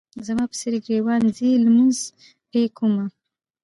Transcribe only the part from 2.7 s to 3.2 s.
کومه.